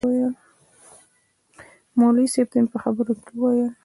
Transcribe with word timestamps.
مولوي 1.99 2.27
صاحب 2.33 2.47
ته 2.51 2.57
مې 2.61 2.67
په 2.73 2.77
خبرو 2.83 3.13
کې 3.25 3.33
ویل. 3.39 3.69